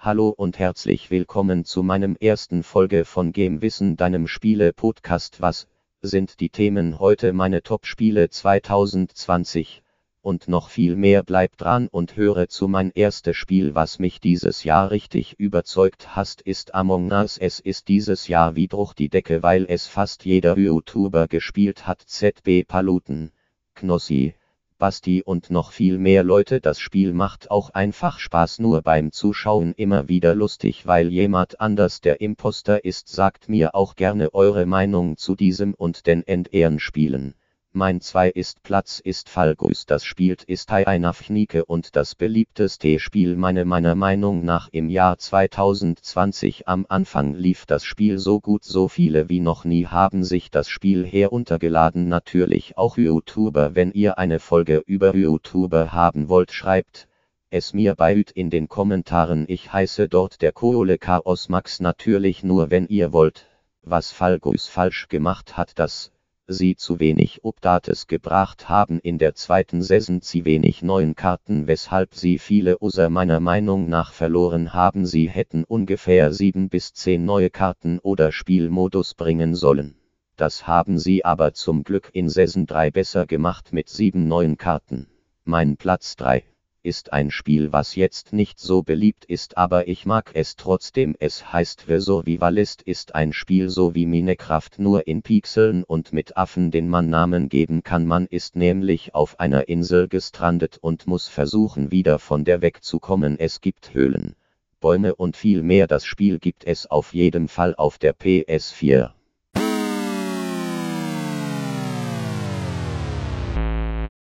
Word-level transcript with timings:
Hallo 0.00 0.28
und 0.28 0.60
herzlich 0.60 1.10
willkommen 1.10 1.64
zu 1.64 1.82
meinem 1.82 2.14
ersten 2.20 2.62
Folge 2.62 3.04
von 3.04 3.32
Game 3.32 3.62
Wissen, 3.62 3.96
deinem 3.96 4.28
Spiele-Podcast. 4.28 5.40
Was 5.40 5.66
sind 6.02 6.38
die 6.38 6.50
Themen 6.50 7.00
heute? 7.00 7.32
Meine 7.32 7.64
Top-Spiele 7.64 8.30
2020 8.30 9.82
und 10.22 10.46
noch 10.46 10.68
viel 10.68 10.94
mehr. 10.94 11.24
Bleib 11.24 11.56
dran 11.56 11.88
und 11.88 12.14
höre 12.14 12.48
zu. 12.48 12.68
Mein 12.68 12.92
erstes 12.94 13.36
Spiel, 13.36 13.74
was 13.74 13.98
mich 13.98 14.20
dieses 14.20 14.62
Jahr 14.62 14.92
richtig 14.92 15.34
überzeugt 15.40 16.14
hast, 16.14 16.42
ist 16.42 16.76
Among 16.76 17.10
Us. 17.10 17.36
Es 17.36 17.58
ist 17.58 17.88
dieses 17.88 18.28
Jahr 18.28 18.54
wie 18.54 18.68
durch 18.68 18.94
die 18.94 19.08
Decke, 19.08 19.42
weil 19.42 19.66
es 19.68 19.88
fast 19.88 20.24
jeder 20.24 20.56
YouTuber 20.56 21.26
gespielt 21.26 21.88
hat. 21.88 22.00
ZB 22.02 22.62
Paluten, 22.68 23.32
Knossi. 23.74 24.36
Basti 24.78 25.22
und 25.24 25.50
noch 25.50 25.72
viel 25.72 25.98
mehr 25.98 26.22
Leute. 26.22 26.60
Das 26.60 26.78
Spiel 26.78 27.12
macht 27.12 27.50
auch 27.50 27.70
einfach 27.70 28.18
Spaß 28.18 28.60
nur 28.60 28.82
beim 28.82 29.12
Zuschauen 29.12 29.74
immer 29.76 30.08
wieder 30.08 30.34
lustig, 30.34 30.86
weil 30.86 31.08
jemand 31.08 31.60
anders 31.60 32.00
der 32.00 32.20
Imposter 32.20 32.84
ist. 32.84 33.08
Sagt 33.08 33.48
mir 33.48 33.74
auch 33.74 33.96
gerne 33.96 34.32
eure 34.34 34.66
Meinung 34.66 35.16
zu 35.16 35.34
diesem 35.34 35.74
und 35.74 36.06
den 36.06 36.26
Endehrenspielen. 36.26 37.34
Mein 37.74 38.00
2 38.00 38.30
ist 38.30 38.62
Platz 38.62 38.98
ist 38.98 39.28
Falgus. 39.28 39.84
Das 39.84 40.04
spielt 40.04 40.42
ist 40.42 40.72
einer 40.72 41.12
Fnike 41.12 41.66
und 41.66 41.94
das 41.96 42.14
beliebteste 42.14 42.98
Spiel 42.98 43.36
meine 43.36 43.66
meiner 43.66 43.94
Meinung 43.94 44.44
nach 44.44 44.68
im 44.72 44.88
Jahr 44.88 45.18
2020. 45.18 46.66
Am 46.66 46.86
Anfang 46.88 47.34
lief 47.34 47.66
das 47.66 47.84
Spiel 47.84 48.18
so 48.18 48.40
gut, 48.40 48.64
so 48.64 48.88
viele 48.88 49.28
wie 49.28 49.40
noch 49.40 49.64
nie 49.64 49.86
haben 49.86 50.24
sich 50.24 50.50
das 50.50 50.68
Spiel 50.68 51.06
heruntergeladen. 51.06 52.08
Natürlich 52.08 52.78
auch 52.78 52.96
YouTuber. 52.96 53.74
Wenn 53.74 53.92
ihr 53.92 54.18
eine 54.18 54.40
Folge 54.40 54.82
über 54.86 55.14
YouTuber 55.14 55.92
haben 55.92 56.28
wollt, 56.28 56.50
schreibt 56.50 57.06
es 57.50 57.74
mir 57.74 57.94
bei 57.94 58.24
in 58.34 58.50
den 58.50 58.68
Kommentaren. 58.68 59.44
Ich 59.46 59.72
heiße 59.72 60.08
dort 60.08 60.42
der 60.42 60.52
Kohle 60.52 60.98
Chaos 60.98 61.48
Max 61.48 61.80
natürlich 61.80 62.42
nur 62.42 62.70
wenn 62.70 62.88
ihr 62.88 63.12
wollt. 63.12 63.46
Was 63.82 64.10
Falgus 64.10 64.66
falsch 64.66 65.08
gemacht 65.08 65.56
hat, 65.56 65.78
das 65.78 66.10
sie 66.48 66.76
zu 66.76 66.98
wenig 66.98 67.44
Updates 67.44 68.06
gebracht 68.06 68.68
haben 68.68 68.98
in 69.00 69.18
der 69.18 69.34
zweiten 69.34 69.82
Saison 69.82 70.20
sie 70.22 70.44
wenig 70.44 70.82
neuen 70.82 71.14
Karten 71.14 71.66
weshalb 71.66 72.14
sie 72.14 72.38
viele 72.38 72.82
User 72.82 73.10
meiner 73.10 73.38
Meinung 73.38 73.88
nach 73.88 74.12
verloren 74.12 74.72
haben 74.72 75.04
sie 75.04 75.28
hätten 75.28 75.64
ungefähr 75.64 76.32
7 76.32 76.70
bis 76.70 76.94
10 76.94 77.24
neue 77.24 77.50
Karten 77.50 77.98
oder 77.98 78.32
Spielmodus 78.32 79.14
bringen 79.14 79.54
sollen. 79.54 79.94
Das 80.36 80.66
haben 80.66 80.98
sie 80.98 81.24
aber 81.24 81.52
zum 81.52 81.84
Glück 81.84 82.10
in 82.12 82.28
Saison 82.28 82.64
3 82.64 82.90
besser 82.92 83.26
gemacht 83.26 83.72
mit 83.72 83.88
7 83.88 84.26
neuen 84.26 84.56
Karten. 84.56 85.06
Mein 85.44 85.76
Platz 85.76 86.16
3 86.16 86.44
ist 86.88 87.12
ein 87.12 87.30
Spiel, 87.30 87.70
was 87.70 87.96
jetzt 87.96 88.32
nicht 88.32 88.58
so 88.58 88.82
beliebt 88.82 89.26
ist, 89.26 89.58
aber 89.58 89.88
ich 89.88 90.06
mag 90.06 90.30
es 90.32 90.56
trotzdem. 90.56 91.14
Es 91.18 91.52
heißt 91.52 91.84
The 91.86 91.98
Survivalist 91.98 92.80
ist 92.80 93.14
ein 93.14 93.34
Spiel 93.34 93.68
so 93.68 93.94
wie 93.94 94.06
Minecraft 94.06 94.70
nur 94.78 95.06
in 95.06 95.20
Pixeln 95.20 95.84
und 95.84 96.14
mit 96.14 96.38
Affen, 96.38 96.70
den 96.70 96.88
man 96.88 97.10
Namen 97.10 97.50
geben 97.50 97.82
kann. 97.82 98.06
Man 98.06 98.24
ist 98.24 98.56
nämlich 98.56 99.14
auf 99.14 99.38
einer 99.38 99.68
Insel 99.68 100.08
gestrandet 100.08 100.78
und 100.80 101.06
muss 101.06 101.28
versuchen 101.28 101.90
wieder 101.90 102.18
von 102.18 102.46
der 102.46 102.62
wegzukommen. 102.62 103.38
Es 103.38 103.60
gibt 103.60 103.92
Höhlen, 103.92 104.34
Bäume 104.80 105.14
und 105.14 105.36
viel 105.36 105.62
mehr. 105.62 105.88
Das 105.88 106.06
Spiel 106.06 106.38
gibt 106.38 106.64
es 106.64 106.86
auf 106.86 107.12
jeden 107.12 107.48
Fall 107.48 107.74
auf 107.74 107.98
der 107.98 108.16
PS4. 108.16 109.17